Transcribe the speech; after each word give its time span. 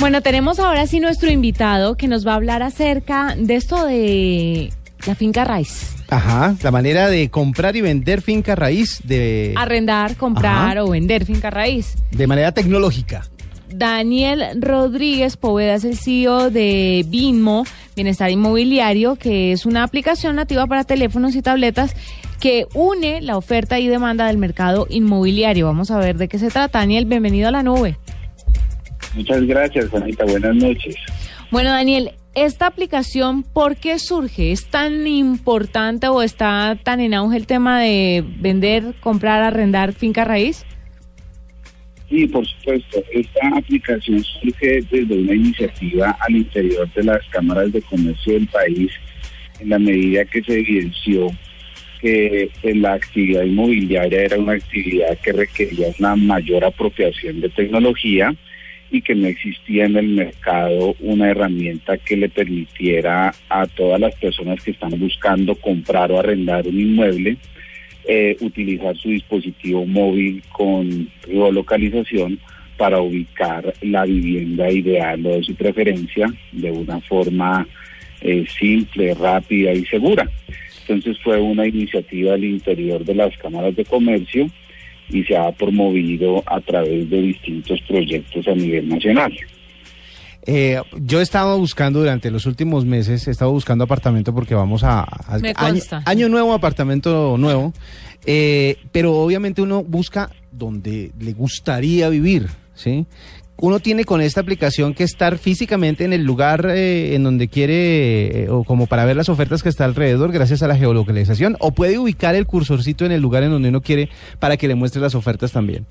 Bueno, 0.00 0.22
tenemos 0.22 0.60
ahora 0.60 0.86
sí 0.86 1.00
nuestro 1.00 1.28
invitado 1.30 1.96
que 1.96 2.06
nos 2.06 2.24
va 2.26 2.32
a 2.32 2.36
hablar 2.36 2.62
acerca 2.62 3.34
de 3.36 3.56
esto 3.56 3.84
de 3.84 4.72
la 5.06 5.16
finca 5.16 5.44
raíz. 5.44 5.96
Ajá, 6.08 6.54
la 6.62 6.70
manera 6.70 7.08
de 7.08 7.28
comprar 7.30 7.74
y 7.74 7.80
vender 7.80 8.22
finca 8.22 8.54
raíz 8.54 9.00
de, 9.04 9.54
Arrendar, 9.56 10.16
comprar 10.16 10.78
Ajá. 10.78 10.84
o 10.84 10.90
vender 10.90 11.24
finca 11.24 11.50
raíz. 11.50 11.96
de 12.12 12.26
manera 12.28 12.52
tecnológica. 12.52 13.26
Daniel 13.70 14.44
Rodríguez 14.62 15.36
Poveda 15.36 15.74
es 15.74 15.84
el 15.84 15.98
CEO 15.98 16.50
de 16.50 17.04
BINMO, 17.08 17.66
Bienestar 17.96 18.30
Inmobiliario, 18.30 19.16
que 19.16 19.52
es 19.52 19.66
una 19.66 19.82
aplicación 19.82 20.36
nativa 20.36 20.66
para 20.66 20.84
teléfonos 20.84 21.34
y 21.34 21.42
tabletas 21.42 21.94
que 22.40 22.66
une 22.72 23.20
la 23.20 23.36
oferta 23.36 23.78
y 23.80 23.88
demanda 23.88 24.28
del 24.28 24.38
mercado 24.38 24.86
inmobiliario. 24.88 25.66
Vamos 25.66 25.90
a 25.90 25.98
ver 25.98 26.16
de 26.16 26.28
qué 26.28 26.38
se 26.38 26.48
trata. 26.50 26.78
Daniel, 26.78 27.04
bienvenido 27.04 27.48
a 27.48 27.50
la 27.50 27.62
nube. 27.64 27.98
Muchas 29.14 29.42
gracias, 29.46 29.88
Juanita. 29.88 30.24
Buenas 30.24 30.54
noches. 30.56 30.96
Bueno, 31.50 31.70
Daniel, 31.70 32.12
esta 32.34 32.66
aplicación, 32.66 33.42
¿por 33.42 33.76
qué 33.76 33.98
surge? 33.98 34.52
¿Es 34.52 34.66
tan 34.66 35.06
importante 35.06 36.08
o 36.08 36.22
está 36.22 36.78
tan 36.82 37.00
en 37.00 37.14
auge 37.14 37.36
el 37.36 37.46
tema 37.46 37.80
de 37.80 38.24
vender, 38.38 38.94
comprar, 39.00 39.42
arrendar 39.42 39.92
finca 39.92 40.24
raíz? 40.24 40.64
Sí, 42.08 42.26
por 42.26 42.46
supuesto. 42.46 43.02
Esta 43.12 43.48
aplicación 43.56 44.22
surge 44.22 44.82
desde 44.90 45.18
una 45.18 45.34
iniciativa 45.34 46.16
al 46.20 46.36
interior 46.36 46.90
de 46.94 47.04
las 47.04 47.26
cámaras 47.28 47.72
de 47.72 47.82
comercio 47.82 48.34
del 48.34 48.46
país, 48.48 48.90
en 49.60 49.70
la 49.70 49.78
medida 49.78 50.24
que 50.24 50.42
se 50.42 50.60
evidenció 50.60 51.28
que 52.00 52.50
eh, 52.62 52.74
la 52.76 52.94
actividad 52.94 53.42
inmobiliaria 53.42 54.22
era 54.22 54.38
una 54.38 54.52
actividad 54.52 55.18
que 55.18 55.32
requería 55.32 55.88
una 55.98 56.14
mayor 56.14 56.64
apropiación 56.64 57.40
de 57.40 57.48
tecnología 57.48 58.34
y 58.90 59.02
que 59.02 59.14
no 59.14 59.26
existía 59.26 59.84
en 59.84 59.96
el 59.96 60.08
mercado 60.08 60.94
una 61.00 61.30
herramienta 61.30 61.98
que 61.98 62.16
le 62.16 62.28
permitiera 62.28 63.34
a 63.48 63.66
todas 63.66 64.00
las 64.00 64.14
personas 64.14 64.62
que 64.62 64.70
están 64.70 64.98
buscando 64.98 65.54
comprar 65.56 66.10
o 66.10 66.18
arrendar 66.18 66.66
un 66.66 66.80
inmueble 66.80 67.36
eh, 68.10 68.38
utilizar 68.40 68.96
su 68.96 69.10
dispositivo 69.10 69.84
móvil 69.84 70.42
con 70.50 71.10
geolocalización 71.26 72.38
para 72.78 73.02
ubicar 73.02 73.74
la 73.82 74.06
vivienda 74.06 74.70
ideal 74.70 75.26
o 75.26 75.36
de 75.36 75.42
su 75.42 75.54
preferencia 75.54 76.26
de 76.52 76.70
una 76.70 77.00
forma 77.02 77.68
eh, 78.22 78.46
simple, 78.58 79.12
rápida 79.12 79.74
y 79.74 79.84
segura. 79.84 80.26
Entonces 80.80 81.18
fue 81.22 81.38
una 81.38 81.66
iniciativa 81.66 82.32
al 82.32 82.44
interior 82.44 83.04
de 83.04 83.14
las 83.14 83.36
cámaras 83.36 83.76
de 83.76 83.84
comercio 83.84 84.46
y 85.10 85.24
se 85.24 85.36
ha 85.36 85.50
promovido 85.52 86.42
a 86.46 86.60
través 86.60 87.08
de 87.10 87.20
distintos 87.22 87.80
proyectos 87.88 88.46
a 88.48 88.54
nivel 88.54 88.88
nacional. 88.88 89.32
Eh, 90.50 90.80
yo 91.02 91.20
he 91.20 91.22
estado 91.22 91.58
buscando 91.58 91.98
durante 91.98 92.30
los 92.30 92.46
últimos 92.46 92.84
meses, 92.86 93.26
he 93.28 93.30
estado 93.30 93.50
buscando 93.52 93.84
apartamento 93.84 94.34
porque 94.34 94.54
vamos 94.54 94.82
a, 94.82 95.00
a- 95.02 95.38
Me 95.40 95.52
año, 95.56 95.82
año 96.06 96.28
nuevo, 96.30 96.54
apartamento 96.54 97.36
nuevo, 97.38 97.74
eh, 98.24 98.76
pero 98.92 99.14
obviamente 99.14 99.60
uno 99.60 99.82
busca 99.84 100.30
donde 100.50 101.10
le 101.20 101.32
gustaría 101.32 102.08
vivir, 102.08 102.46
¿sí? 102.74 103.04
Uno 103.60 103.80
tiene 103.80 104.04
con 104.04 104.20
esta 104.20 104.40
aplicación 104.40 104.94
que 104.94 105.02
estar 105.02 105.36
físicamente 105.36 106.04
en 106.04 106.12
el 106.12 106.22
lugar 106.22 106.70
eh, 106.70 107.16
en 107.16 107.24
donde 107.24 107.48
quiere 107.48 108.44
eh, 108.44 108.48
o 108.50 108.62
como 108.62 108.86
para 108.86 109.04
ver 109.04 109.16
las 109.16 109.28
ofertas 109.28 109.64
que 109.64 109.68
está 109.68 109.84
alrededor 109.84 110.30
gracias 110.30 110.62
a 110.62 110.68
la 110.68 110.76
geolocalización 110.76 111.56
o 111.58 111.72
puede 111.72 111.98
ubicar 111.98 112.36
el 112.36 112.46
cursorcito 112.46 113.04
en 113.04 113.10
el 113.10 113.20
lugar 113.20 113.42
en 113.42 113.50
donde 113.50 113.70
uno 113.70 113.80
quiere 113.80 114.10
para 114.38 114.56
que 114.56 114.68
le 114.68 114.76
muestre 114.76 115.00
las 115.00 115.16
ofertas 115.16 115.50
también. 115.50 115.86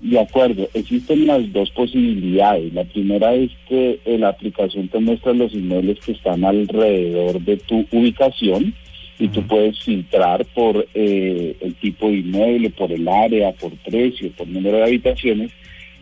De 0.00 0.18
acuerdo, 0.18 0.68
existen 0.72 1.26
las 1.26 1.52
dos 1.52 1.70
posibilidades. 1.72 2.72
La 2.72 2.84
primera 2.84 3.34
es 3.34 3.50
que 3.68 4.00
la 4.06 4.28
aplicación 4.28 4.88
te 4.88 5.00
muestra 5.00 5.34
los 5.34 5.52
inmuebles 5.52 5.98
que 5.98 6.12
están 6.12 6.44
alrededor 6.44 7.40
de 7.40 7.56
tu 7.56 7.84
ubicación 7.90 8.74
y 9.18 9.28
tú 9.28 9.42
puedes 9.46 9.78
filtrar 9.80 10.46
por 10.54 10.86
eh, 10.94 11.54
el 11.60 11.74
tipo 11.74 12.08
de 12.08 12.18
inmueble, 12.18 12.70
por 12.70 12.90
el 12.90 13.06
área, 13.06 13.52
por 13.52 13.72
precio, 13.72 14.30
por 14.32 14.48
número 14.48 14.78
de 14.78 14.84
habitaciones, 14.84 15.50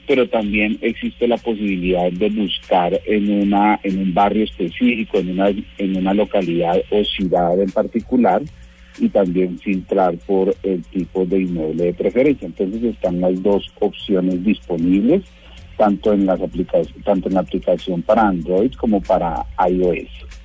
pero 0.08 0.26
también 0.26 0.78
existe 0.80 1.28
la 1.28 1.36
posibilidad 1.36 2.10
de 2.10 2.30
buscar 2.30 2.98
en 3.04 3.30
una 3.30 3.78
en 3.82 3.98
un 3.98 4.14
barrio 4.14 4.44
específico, 4.44 5.18
en 5.18 5.32
una 5.32 5.50
en 5.50 5.96
una 5.96 6.14
localidad 6.14 6.82
o 6.90 7.04
ciudad 7.04 7.60
en 7.60 7.70
particular 7.70 8.42
y 8.98 9.10
también 9.10 9.58
filtrar 9.58 10.16
por 10.26 10.56
el 10.62 10.82
tipo 10.86 11.26
de 11.26 11.42
inmueble 11.42 11.84
de 11.84 11.94
preferencia. 11.94 12.46
Entonces 12.46 12.82
están 12.82 13.20
las 13.20 13.40
dos 13.42 13.70
opciones 13.78 14.42
disponibles 14.42 15.22
tanto 15.76 16.12
en 16.14 16.24
las 16.26 16.40
aplicaciones 16.40 17.04
tanto 17.04 17.28
en 17.28 17.34
la 17.34 17.40
aplicación 17.40 18.02
para 18.02 18.28
Android 18.28 18.72
como 18.72 19.02
para 19.02 19.44
iOS. 19.68 20.37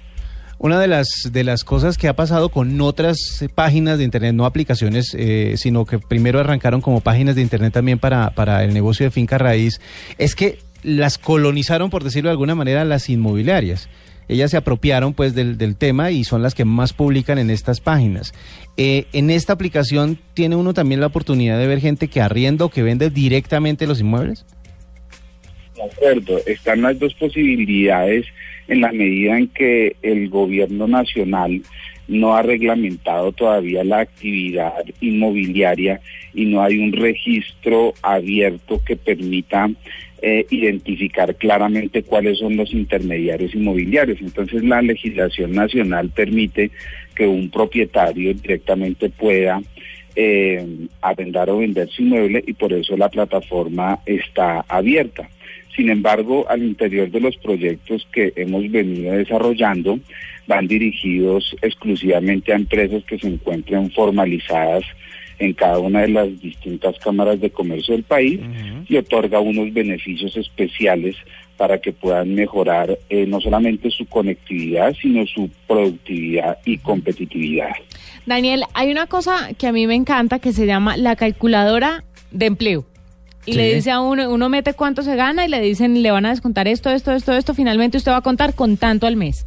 Una 0.63 0.79
de 0.79 0.87
las, 0.87 1.29
de 1.29 1.43
las 1.43 1.65
cosas 1.65 1.97
que 1.97 2.07
ha 2.07 2.15
pasado 2.15 2.47
con 2.47 2.79
otras 2.79 3.45
páginas 3.53 3.97
de 3.97 4.05
Internet, 4.05 4.33
no 4.33 4.45
aplicaciones, 4.45 5.13
eh, 5.13 5.55
sino 5.57 5.85
que 5.85 5.99
primero 5.99 6.39
arrancaron 6.39 6.79
como 6.79 7.01
páginas 7.01 7.35
de 7.35 7.41
Internet 7.41 7.73
también 7.73 7.99
para, 7.99 8.29
para 8.29 8.63
el 8.63 8.73
negocio 8.73 9.05
de 9.05 9.11
finca 9.11 9.37
raíz, 9.37 9.81
es 10.17 10.35
que 10.35 10.59
las 10.81 11.17
colonizaron, 11.17 11.89
por 11.89 12.05
decirlo 12.05 12.29
de 12.29 12.35
alguna 12.35 12.55
manera, 12.55 12.85
las 12.85 13.09
inmobiliarias. 13.09 13.89
Ellas 14.29 14.51
se 14.51 14.55
apropiaron 14.55 15.13
pues 15.13 15.35
del, 15.35 15.57
del 15.57 15.75
tema 15.75 16.11
y 16.11 16.23
son 16.23 16.41
las 16.41 16.55
que 16.55 16.63
más 16.63 16.93
publican 16.93 17.39
en 17.39 17.49
estas 17.49 17.81
páginas. 17.81 18.33
Eh, 18.77 19.07
en 19.11 19.31
esta 19.31 19.51
aplicación 19.51 20.17
tiene 20.33 20.55
uno 20.55 20.73
también 20.73 21.01
la 21.01 21.07
oportunidad 21.07 21.59
de 21.59 21.67
ver 21.67 21.81
gente 21.81 22.07
que 22.07 22.21
arrienda 22.21 22.63
o 22.63 22.69
que 22.69 22.83
vende 22.83 23.09
directamente 23.09 23.85
los 23.85 23.99
inmuebles. 23.99 24.45
De 25.75 25.83
acuerdo, 25.83 26.39
están 26.45 26.83
las 26.83 26.97
dos 26.97 27.13
posibilidades 27.15 28.27
en 28.67 28.81
la 28.81 28.91
medida 28.91 29.37
en 29.37 29.47
que 29.47 29.95
el 30.01 30.29
gobierno 30.29 30.87
nacional 30.87 31.61
no 32.07 32.35
ha 32.35 32.41
reglamentado 32.41 33.31
todavía 33.31 33.83
la 33.83 33.99
actividad 33.99 34.83
inmobiliaria 34.99 36.01
y 36.33 36.45
no 36.45 36.61
hay 36.61 36.77
un 36.77 36.91
registro 36.91 37.93
abierto 38.01 38.81
que 38.85 38.95
permita 38.95 39.69
eh, 40.21 40.45
identificar 40.49 41.35
claramente 41.35 42.03
cuáles 42.03 42.39
son 42.39 42.55
los 42.55 42.73
intermediarios 42.73 43.53
inmobiliarios. 43.55 44.21
Entonces 44.21 44.63
la 44.63 44.81
legislación 44.81 45.53
nacional 45.53 46.09
permite 46.09 46.71
que 47.15 47.27
un 47.27 47.49
propietario 47.49 48.33
directamente 48.33 49.09
pueda 49.09 49.61
eh, 50.15 50.87
arrendar 51.01 51.49
o 51.49 51.57
vender 51.57 51.89
su 51.89 52.03
inmueble 52.03 52.43
y 52.45 52.53
por 52.53 52.71
eso 52.71 52.95
la 52.95 53.09
plataforma 53.09 53.99
está 54.05 54.63
abierta. 54.67 55.27
Sin 55.75 55.89
embargo, 55.89 56.45
al 56.49 56.63
interior 56.63 57.09
de 57.09 57.19
los 57.19 57.35
proyectos 57.37 58.07
que 58.11 58.33
hemos 58.35 58.69
venido 58.69 59.13
desarrollando, 59.13 59.99
van 60.47 60.67
dirigidos 60.67 61.55
exclusivamente 61.61 62.53
a 62.53 62.57
empresas 62.57 63.03
que 63.05 63.17
se 63.17 63.27
encuentren 63.27 63.89
formalizadas 63.91 64.83
en 65.39 65.53
cada 65.53 65.79
una 65.79 66.01
de 66.01 66.09
las 66.09 66.41
distintas 66.41 66.97
cámaras 66.99 67.39
de 67.41 67.49
comercio 67.49 67.93
del 67.93 68.03
país 68.03 68.39
y 68.87 68.97
otorga 68.97 69.39
unos 69.39 69.73
beneficios 69.73 70.35
especiales 70.37 71.15
para 71.57 71.79
que 71.79 71.91
puedan 71.91 72.33
mejorar 72.33 72.97
eh, 73.09 73.25
no 73.27 73.39
solamente 73.39 73.89
su 73.91 74.05
conectividad, 74.07 74.93
sino 75.01 75.25
su 75.25 75.49
productividad 75.67 76.57
y 76.65 76.77
competitividad. 76.77 77.71
Daniel, 78.25 78.63
hay 78.73 78.91
una 78.91 79.07
cosa 79.07 79.49
que 79.57 79.67
a 79.67 79.71
mí 79.71 79.87
me 79.87 79.95
encanta 79.95 80.39
que 80.39 80.51
se 80.51 80.65
llama 80.65 80.97
la 80.97 81.15
calculadora 81.15 82.03
de 82.31 82.45
empleo. 82.47 82.85
Y 83.45 83.51
Sí. 83.51 83.57
le 83.57 83.75
dice 83.75 83.91
a 83.91 83.99
uno, 83.99 84.29
uno 84.31 84.47
mete 84.47 84.73
cuánto 84.73 85.01
se 85.01 85.15
gana 85.17 85.45
y 85.45 85.49
le 85.49 85.59
dicen, 85.59 86.01
le 86.01 86.11
van 86.11 86.25
a 86.25 86.29
descontar 86.29 86.67
esto, 86.67 86.89
esto, 86.89 87.11
esto, 87.11 87.33
esto. 87.33 87.53
Finalmente 87.53 87.97
usted 87.97 88.11
va 88.11 88.17
a 88.17 88.21
contar 88.21 88.53
con 88.53 88.77
tanto 88.77 89.05
al 89.05 89.15
mes. 89.17 89.45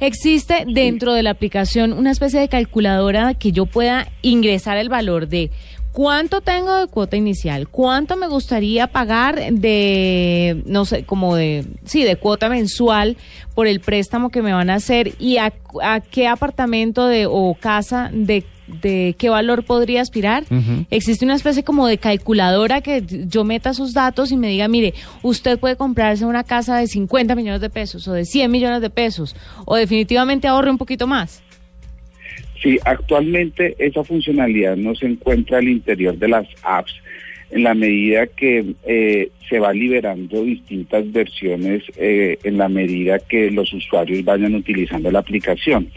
Existe 0.00 0.64
dentro 0.66 1.12
de 1.12 1.22
la 1.22 1.30
aplicación 1.30 1.92
una 1.92 2.10
especie 2.10 2.38
de 2.40 2.48
calculadora 2.48 3.34
que 3.34 3.50
yo 3.52 3.66
pueda 3.66 4.08
ingresar 4.22 4.76
el 4.76 4.88
valor 4.88 5.28
de 5.28 5.50
¿Cuánto 5.92 6.40
tengo 6.40 6.74
de 6.74 6.86
cuota 6.86 7.16
inicial? 7.18 7.68
¿Cuánto 7.68 8.16
me 8.16 8.26
gustaría 8.26 8.86
pagar 8.86 9.52
de, 9.52 10.62
no 10.64 10.86
sé, 10.86 11.04
como 11.04 11.36
de, 11.36 11.66
sí, 11.84 12.02
de 12.02 12.16
cuota 12.16 12.48
mensual 12.48 13.18
por 13.54 13.66
el 13.66 13.80
préstamo 13.80 14.30
que 14.30 14.40
me 14.40 14.54
van 14.54 14.70
a 14.70 14.76
hacer? 14.76 15.14
¿Y 15.18 15.36
a, 15.36 15.52
a 15.82 16.00
qué 16.00 16.28
apartamento 16.28 17.06
de, 17.06 17.26
o 17.26 17.54
casa 17.60 18.10
de, 18.10 18.46
de 18.80 19.14
qué 19.18 19.28
valor 19.28 19.64
podría 19.64 20.00
aspirar? 20.00 20.44
Existe 20.88 21.26
una 21.26 21.34
especie 21.34 21.62
como 21.62 21.86
de 21.86 21.98
calculadora 21.98 22.80
que 22.80 23.04
yo 23.28 23.44
meta 23.44 23.70
esos 23.70 23.92
datos 23.92 24.32
y 24.32 24.38
me 24.38 24.48
diga, 24.48 24.68
mire, 24.68 24.94
usted 25.20 25.58
puede 25.58 25.76
comprarse 25.76 26.24
una 26.24 26.42
casa 26.42 26.78
de 26.78 26.86
50 26.86 27.34
millones 27.34 27.60
de 27.60 27.68
pesos 27.68 28.08
o 28.08 28.14
de 28.14 28.24
100 28.24 28.50
millones 28.50 28.80
de 28.80 28.88
pesos 28.88 29.36
o 29.66 29.76
definitivamente 29.76 30.48
ahorre 30.48 30.70
un 30.70 30.78
poquito 30.78 31.06
más. 31.06 31.42
Sí, 32.62 32.78
actualmente 32.84 33.74
esa 33.78 34.04
funcionalidad 34.04 34.76
no 34.76 34.94
se 34.94 35.06
encuentra 35.06 35.58
al 35.58 35.68
interior 35.68 36.16
de 36.16 36.28
las 36.28 36.46
apps 36.62 36.94
en 37.50 37.64
la 37.64 37.74
medida 37.74 38.26
que 38.26 38.74
eh, 38.84 39.30
se 39.48 39.58
va 39.58 39.74
liberando 39.74 40.42
distintas 40.42 41.10
versiones 41.12 41.82
eh, 41.96 42.38
en 42.44 42.56
la 42.56 42.68
medida 42.68 43.18
que 43.18 43.50
los 43.50 43.72
usuarios 43.74 44.24
vayan 44.24 44.54
utilizando 44.54 45.10
la 45.10 45.18
aplicación. 45.18 45.88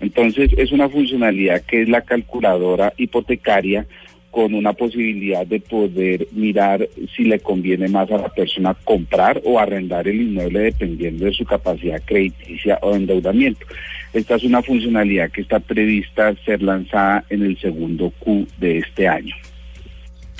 Entonces 0.00 0.50
es 0.56 0.72
una 0.72 0.88
funcionalidad 0.88 1.62
que 1.62 1.82
es 1.82 1.88
la 1.88 2.00
calculadora 2.00 2.92
hipotecaria 2.96 3.86
con 4.34 4.52
una 4.52 4.72
posibilidad 4.72 5.46
de 5.46 5.60
poder 5.60 6.26
mirar 6.32 6.88
si 7.14 7.22
le 7.22 7.38
conviene 7.38 7.86
más 7.86 8.10
a 8.10 8.18
la 8.18 8.28
persona 8.30 8.74
comprar 8.82 9.40
o 9.44 9.60
arrendar 9.60 10.08
el 10.08 10.22
inmueble 10.22 10.58
dependiendo 10.58 11.26
de 11.26 11.32
su 11.32 11.44
capacidad 11.44 12.02
crediticia 12.04 12.80
o 12.82 12.90
de 12.90 12.96
endeudamiento. 12.96 13.64
Esta 14.12 14.34
es 14.34 14.42
una 14.42 14.60
funcionalidad 14.60 15.30
que 15.30 15.40
está 15.40 15.60
prevista 15.60 16.34
ser 16.44 16.62
lanzada 16.62 17.24
en 17.30 17.44
el 17.44 17.56
segundo 17.60 18.12
Q 18.18 18.48
de 18.58 18.78
este 18.78 19.06
año. 19.06 19.36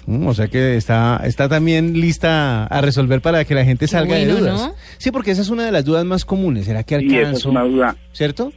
Mm, 0.07 0.27
o 0.27 0.35
sea 0.35 0.49
que 0.49 0.75
está, 0.77 1.23
está 1.25 1.49
también 1.49 1.93
lista 1.93 2.65
a 2.65 2.81
resolver 2.81 3.21
para 3.21 3.45
que 3.45 3.55
la 3.55 3.65
gente 3.65 3.87
salga 3.87 4.17
de 4.17 4.27
dudas. 4.27 4.61
¿no? 4.61 4.75
Sí, 4.99 5.13
porque 5.13 5.31
esa 5.31 5.43
es 5.43 5.51
una 5.51 5.67
de 5.67 5.71
las 5.71 5.85
dudas 5.85 6.05
más 6.05 6.25
comunes. 6.25 6.65
¿Será 6.65 6.83
que 6.83 6.97
Y 6.97 7.07
esa 7.07 7.15
es 7.15 7.27
alcanzo? 7.27 7.51
una 7.51 7.63
duda 7.63 7.97
¿Cierto? 8.11 8.53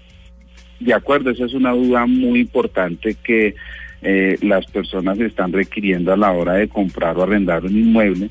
De 0.80 0.96
acuerdo, 0.96 1.30
esa 1.30 1.46
es 1.46 1.54
una 1.54 1.74
duda 1.74 2.08
muy 2.08 2.40
importante 2.40 3.16
que 3.24 3.54
eh, 4.02 4.38
las 4.42 4.66
personas 4.68 5.20
están 5.20 5.52
requiriendo 5.52 6.14
a 6.14 6.18
la 6.18 6.32
hora 6.32 6.54
de 6.54 6.68
comprar 6.68 7.18
o 7.18 7.24
arrendar 7.24 7.66
un 7.66 7.78
inmueble. 7.78 8.30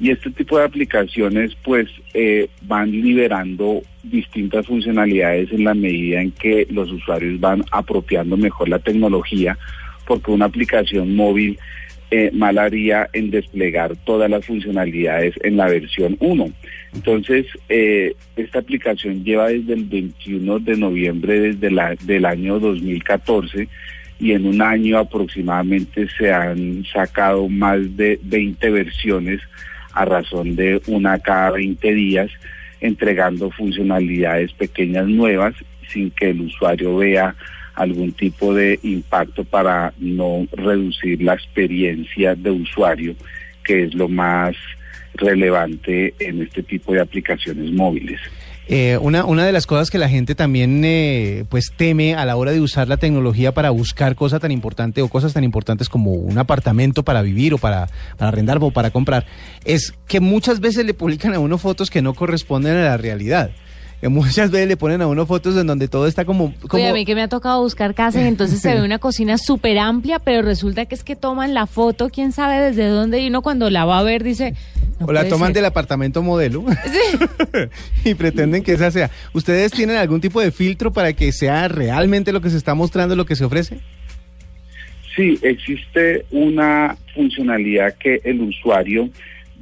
Y 0.00 0.10
este 0.10 0.30
tipo 0.30 0.58
de 0.58 0.64
aplicaciones 0.64 1.56
pues 1.64 1.88
eh, 2.14 2.48
van 2.62 2.92
liberando 2.92 3.82
distintas 4.02 4.66
funcionalidades 4.66 5.50
en 5.52 5.64
la 5.64 5.74
medida 5.74 6.20
en 6.20 6.30
que 6.30 6.66
los 6.70 6.90
usuarios 6.92 7.40
van 7.40 7.64
apropiando 7.72 8.36
mejor 8.36 8.68
la 8.68 8.78
tecnología, 8.78 9.58
porque 10.06 10.30
una 10.30 10.44
aplicación 10.44 11.16
móvil 11.16 11.58
eh, 12.10 12.30
mal 12.32 12.58
haría 12.58 13.08
en 13.12 13.30
desplegar 13.30 13.94
todas 14.04 14.30
las 14.30 14.46
funcionalidades 14.46 15.34
en 15.42 15.56
la 15.56 15.66
versión 15.66 16.16
1. 16.20 16.52
Entonces, 16.94 17.46
eh, 17.68 18.14
esta 18.36 18.60
aplicación 18.60 19.24
lleva 19.24 19.48
desde 19.48 19.74
el 19.74 19.84
21 19.84 20.58
de 20.60 20.76
noviembre 20.76 21.40
desde 21.40 21.70
la, 21.70 21.94
del 21.96 22.24
año 22.24 22.58
2014 22.60 23.68
y 24.18 24.32
en 24.32 24.46
un 24.46 24.60
año 24.60 24.98
aproximadamente 24.98 26.08
se 26.16 26.32
han 26.32 26.84
sacado 26.92 27.48
más 27.48 27.96
de 27.96 28.18
20 28.22 28.70
versiones 28.70 29.40
a 29.92 30.04
razón 30.04 30.56
de 30.56 30.80
una 30.86 31.18
cada 31.18 31.52
20 31.52 31.94
días, 31.94 32.30
entregando 32.80 33.50
funcionalidades 33.50 34.52
pequeñas 34.52 35.06
nuevas 35.06 35.54
sin 35.92 36.10
que 36.10 36.30
el 36.30 36.42
usuario 36.42 36.96
vea 36.96 37.34
algún 37.74 38.12
tipo 38.12 38.54
de 38.54 38.78
impacto 38.82 39.44
para 39.44 39.92
no 39.98 40.46
reducir 40.52 41.22
la 41.22 41.34
experiencia 41.34 42.34
de 42.34 42.50
usuario, 42.50 43.14
que 43.64 43.84
es 43.84 43.94
lo 43.94 44.08
más 44.08 44.56
relevante 45.14 46.14
en 46.18 46.42
este 46.42 46.62
tipo 46.62 46.92
de 46.92 47.00
aplicaciones 47.00 47.70
móviles. 47.72 48.20
Eh, 48.70 48.98
una, 49.00 49.24
una 49.24 49.46
de 49.46 49.52
las 49.52 49.66
cosas 49.66 49.90
que 49.90 49.96
la 49.96 50.10
gente 50.10 50.34
también 50.34 50.82
eh, 50.84 51.46
pues 51.48 51.72
teme 51.74 52.14
a 52.14 52.26
la 52.26 52.36
hora 52.36 52.52
de 52.52 52.60
usar 52.60 52.86
la 52.86 52.98
tecnología 52.98 53.54
para 53.54 53.70
buscar 53.70 54.14
cosas 54.14 54.42
tan 54.42 54.50
importantes 54.50 55.02
o 55.02 55.08
cosas 55.08 55.32
tan 55.32 55.42
importantes 55.42 55.88
como 55.88 56.12
un 56.12 56.36
apartamento 56.36 57.02
para 57.02 57.22
vivir 57.22 57.54
o 57.54 57.58
para, 57.58 57.88
para 58.18 58.28
arrendar 58.28 58.58
o 58.60 58.70
para 58.70 58.90
comprar 58.90 59.24
es 59.64 59.94
que 60.06 60.20
muchas 60.20 60.60
veces 60.60 60.84
le 60.84 60.92
publican 60.92 61.32
a 61.32 61.38
uno 61.38 61.56
fotos 61.56 61.88
que 61.88 62.02
no 62.02 62.12
corresponden 62.12 62.76
a 62.76 62.84
la 62.84 62.96
realidad. 62.98 63.52
Que 64.00 64.08
muchas 64.08 64.50
veces 64.50 64.68
le 64.68 64.76
ponen 64.76 65.02
a 65.02 65.08
uno 65.08 65.26
fotos 65.26 65.56
en 65.56 65.66
donde 65.66 65.88
todo 65.88 66.06
está 66.06 66.24
como... 66.24 66.54
como 66.68 66.82
Oye, 66.82 66.88
a 66.88 66.92
mí 66.92 67.04
que 67.04 67.16
me 67.16 67.22
ha 67.22 67.28
tocado 67.28 67.62
buscar 67.62 67.94
casas, 67.94 68.22
entonces 68.22 68.60
se 68.60 68.72
ve 68.74 68.82
una 68.84 68.98
cocina 68.98 69.38
súper 69.38 69.78
amplia, 69.78 70.20
pero 70.20 70.42
resulta 70.42 70.86
que 70.86 70.94
es 70.94 71.02
que 71.02 71.16
toman 71.16 71.52
la 71.52 71.66
foto, 71.66 72.08
quién 72.08 72.32
sabe 72.32 72.60
desde 72.60 72.86
dónde, 72.86 73.20
y 73.20 73.28
uno 73.28 73.42
cuando 73.42 73.70
la 73.70 73.84
va 73.84 73.98
a 73.98 74.02
ver 74.04 74.22
dice... 74.22 74.54
no 75.00 75.06
o 75.06 75.12
la 75.12 75.28
toman 75.28 75.48
ser. 75.48 75.56
del 75.56 75.64
apartamento 75.64 76.22
modelo 76.22 76.64
y 78.04 78.14
pretenden 78.14 78.62
que 78.62 78.72
esa 78.72 78.90
sea. 78.90 79.10
¿Ustedes 79.32 79.72
tienen 79.72 79.96
algún 79.96 80.20
tipo 80.20 80.40
de 80.40 80.52
filtro 80.52 80.92
para 80.92 81.12
que 81.12 81.32
sea 81.32 81.66
realmente 81.66 82.32
lo 82.32 82.40
que 82.40 82.50
se 82.50 82.56
está 82.56 82.74
mostrando, 82.74 83.16
lo 83.16 83.26
que 83.26 83.34
se 83.34 83.44
ofrece? 83.44 83.80
Sí, 85.16 85.36
existe 85.42 86.24
una 86.30 86.96
funcionalidad 87.12 87.94
que 87.94 88.20
el 88.22 88.40
usuario, 88.40 89.10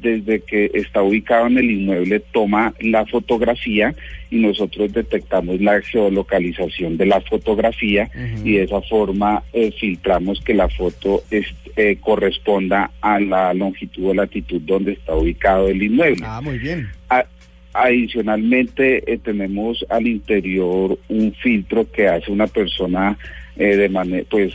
desde 0.01 0.41
que 0.41 0.71
está 0.75 1.03
ubicado 1.03 1.47
en 1.47 1.59
el 1.59 1.71
inmueble, 1.71 2.21
toma 2.33 2.75
la 2.81 3.07
fotografía 3.07 3.95
y 4.31 4.37
nosotros 4.37 4.93
detectamos 4.93 5.61
la 5.61 5.81
geolocalización 5.81 6.97
de 6.97 7.07
la 7.07 7.21
fotografía 7.23 8.11
y 8.45 8.53
de 8.57 8.65
esa 8.65 8.81
forma 8.83 9.43
eh, 9.53 9.73
filtramos 9.79 10.41
que 10.43 10.55
la 10.55 10.69
foto 10.69 11.23
es- 11.31 11.55
eh, 11.77 11.97
corresponda 12.01 12.91
a 13.03 13.21
la 13.21 13.53
longitud 13.53 14.07
o 14.07 14.15
latitud 14.15 14.61
donde 14.63 14.93
está 14.93 15.15
ubicado 15.15 15.69
el 15.69 15.83
inmueble. 15.83 16.25
Ah, 16.27 16.41
muy 16.43 16.59
bien. 16.59 16.89
A- 17.11 17.27
adicionalmente 17.75 19.11
eh, 19.13 19.19
tenemos 19.19 19.85
al 19.89 20.07
interior 20.07 20.99
un 21.09 21.33
filtro 21.35 21.91
que 21.91 22.09
hace 22.09 22.31
una 22.31 22.47
persona 22.47 23.19
eh, 23.57 23.77
de 23.77 24.25
pues 24.31 24.53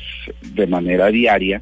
de 0.54 0.68
manera 0.68 1.08
diaria 1.12 1.62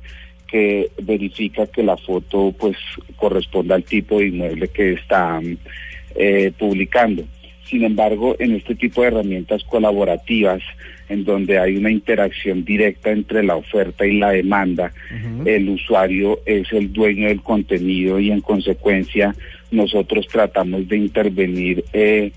que 0.50 0.90
verifica 1.02 1.68
que 1.68 1.84
la 1.84 1.98
foto 1.98 2.54
pues 2.58 2.78
corresponda 3.16 3.76
al 3.76 3.84
tipo 3.84 4.20
de 4.20 4.28
inmueble 4.28 4.68
que 4.70 4.94
está 4.94 5.40
eh, 6.16 6.52
publicando. 6.58 7.24
Sin 7.66 7.84
embargo, 7.84 8.36
en 8.40 8.56
este 8.56 8.74
tipo 8.74 9.02
de 9.02 9.10
herramientas 9.10 9.64
colaborativas, 9.64 10.62
en 11.08 11.24
donde 11.24 11.60
hay 11.60 11.78
una 11.78 11.92
interacción 11.92 12.66
directa 12.66 13.12
entre 13.12 13.44
la 13.44 13.56
oferta 13.56 14.08
y 14.08 14.18
la 14.18 14.32
demanda, 14.32 14.92
el 15.46 15.70
usuario 15.70 16.40
es 16.48 16.72
el 16.72 16.92
dueño 16.92 17.28
del 17.28 17.42
contenido 17.42 18.20
y 18.20 18.32
en 18.32 18.42
consecuencia 18.42 19.36
nosotros 19.70 20.28
tratamos 20.28 20.88
de 20.88 20.98
intervenir 20.98 21.84
eh, 21.94 22.32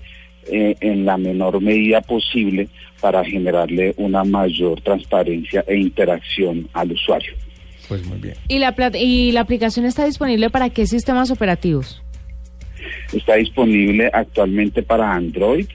eh, 0.51 0.75
en 0.81 1.05
la 1.05 1.17
menor 1.17 1.61
medida 1.61 2.01
posible 2.01 2.67
para 3.01 3.23
generarle 3.23 3.93
una 3.97 4.23
mayor 4.23 4.81
transparencia 4.81 5.63
e 5.67 5.77
interacción 5.77 6.67
al 6.73 6.91
usuario. 6.91 7.33
Pues 7.87 8.05
muy 8.05 8.17
bien. 8.19 8.35
¿Y 8.47 8.59
la, 8.59 8.75
¿Y 8.93 9.31
la 9.31 9.41
aplicación 9.41 9.85
está 9.85 10.05
disponible 10.05 10.49
para 10.49 10.69
qué 10.69 10.85
sistemas 10.85 11.31
operativos? 11.31 12.01
Está 13.11 13.35
disponible 13.35 14.09
actualmente 14.13 14.83
para 14.83 15.13
Android, 15.13 15.67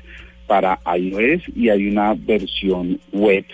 para 0.46 0.80
iOS 0.96 1.42
y 1.54 1.68
hay 1.68 1.86
una 1.86 2.14
versión 2.14 2.98
web. 3.12 3.44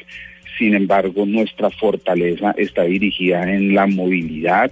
Sin 0.58 0.74
embargo, 0.74 1.26
nuestra 1.26 1.70
fortaleza 1.70 2.54
está 2.56 2.82
dirigida 2.84 3.52
en 3.52 3.74
la 3.74 3.86
movilidad. 3.86 4.70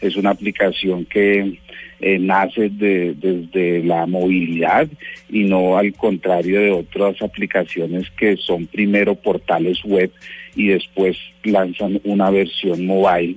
Es 0.00 0.16
una 0.16 0.30
aplicación 0.30 1.04
que 1.04 1.58
eh, 2.00 2.18
nace 2.20 2.68
de- 2.70 3.12
desde 3.14 3.82
la 3.82 4.06
movilidad 4.06 4.88
y 5.28 5.42
no 5.44 5.76
al 5.76 5.92
contrario 5.94 6.60
de 6.60 6.70
otras 6.70 7.20
aplicaciones 7.20 8.08
que 8.16 8.36
son 8.36 8.66
primero 8.68 9.16
portales 9.16 9.82
web 9.84 10.10
y 10.54 10.68
después 10.68 11.16
lanzan 11.42 12.00
una 12.04 12.30
versión 12.30 12.86
mobile 12.86 13.36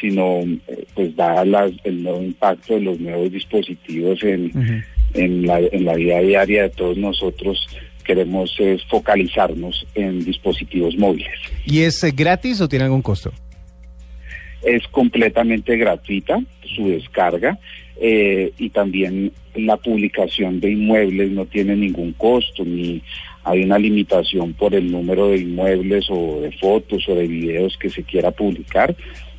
sino 0.00 0.40
eh, 0.68 0.84
pues 0.94 1.14
las- 1.16 1.72
el 1.84 2.02
nuevo 2.02 2.22
impacto 2.22 2.74
de 2.76 2.80
los 2.80 2.98
nuevos 2.98 3.30
dispositivos 3.30 4.22
en, 4.22 4.52
en, 5.14 5.46
la, 5.46 5.58
en 5.60 5.84
la 5.84 5.94
vida 5.94 6.20
diaria 6.20 6.62
de 6.62 6.70
todos 6.70 6.96
nosotros, 6.96 7.66
queremos 8.08 8.56
es 8.58 8.82
focalizarnos 8.84 9.86
en 9.94 10.24
dispositivos 10.24 10.96
móviles. 10.96 11.38
¿Y 11.66 11.82
es 11.82 12.02
eh, 12.02 12.10
gratis 12.10 12.58
o 12.62 12.68
tiene 12.68 12.86
algún 12.86 13.02
costo? 13.02 13.32
Es 14.62 14.82
completamente 14.88 15.76
gratuita 15.76 16.40
su 16.74 16.88
descarga 16.88 17.58
eh, 18.00 18.50
y 18.56 18.70
también 18.70 19.32
la 19.54 19.76
publicación 19.76 20.58
de 20.58 20.72
inmuebles 20.72 21.30
no 21.32 21.44
tiene 21.44 21.76
ningún 21.76 22.12
costo 22.14 22.64
ni 22.64 23.02
hay 23.44 23.62
una 23.62 23.78
limitación 23.78 24.54
por 24.54 24.74
el 24.74 24.90
número 24.90 25.28
de 25.28 25.38
inmuebles 25.38 26.06
o 26.08 26.40
de 26.40 26.52
fotos 26.52 27.06
o 27.08 27.14
de 27.14 27.26
videos 27.26 27.76
que 27.78 27.90
se 27.90 28.02
quiera 28.04 28.30
publicar, 28.30 28.96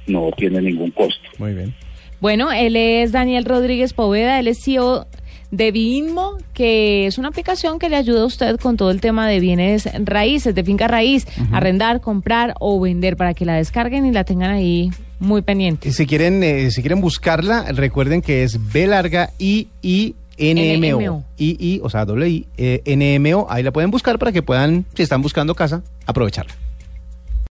no 0.07 0.31
tiene 0.37 0.61
ningún 0.61 0.91
costo. 0.91 1.27
Muy 1.37 1.53
bien. 1.53 1.73
Bueno, 2.19 2.51
él 2.51 2.75
es 2.75 3.11
Daniel 3.11 3.45
Rodríguez 3.45 3.93
Poveda, 3.93 4.39
él 4.39 4.47
es 4.47 4.63
CEO 4.63 5.07
de 5.51 5.71
Binmo, 5.71 6.37
que 6.53 7.07
es 7.07 7.17
una 7.17 7.29
aplicación 7.29 7.79
que 7.79 7.89
le 7.89 7.95
ayuda 7.95 8.21
a 8.21 8.25
usted 8.25 8.57
con 8.59 8.77
todo 8.77 8.91
el 8.91 9.01
tema 9.01 9.27
de 9.27 9.39
bienes 9.39 9.89
raíces, 10.05 10.53
de 10.53 10.63
finca 10.63 10.87
raíz, 10.87 11.25
arrendar, 11.51 12.01
comprar 12.01 12.53
o 12.59 12.79
vender 12.79 13.17
para 13.17 13.33
que 13.33 13.45
la 13.45 13.55
descarguen 13.55 14.05
y 14.05 14.11
la 14.11 14.23
tengan 14.23 14.51
ahí 14.51 14.91
muy 15.19 15.41
pendiente. 15.41 15.91
Si 15.91 16.05
quieren, 16.05 16.43
eh, 16.43 16.71
si 16.71 16.81
quieren 16.81 17.01
buscarla, 17.01 17.65
recuerden 17.71 18.21
que 18.21 18.43
es 18.43 18.71
B 18.71 18.87
larga 18.87 19.31
I 19.37 19.67
I 19.81 20.15
NMO. 20.37 21.01
NMO. 21.01 21.25
I 21.37 21.57
I, 21.59 21.81
o 21.83 21.89
sea, 21.89 22.05
doble 22.05 22.29
I, 22.29 22.45
eh, 22.57 23.19
NMO. 23.19 23.47
Ahí 23.49 23.63
la 23.63 23.71
pueden 23.71 23.91
buscar 23.91 24.17
para 24.19 24.31
que 24.31 24.41
puedan, 24.41 24.85
si 24.93 25.03
están 25.03 25.21
buscando 25.21 25.55
casa, 25.55 25.81
aprovecharla. 26.05 26.53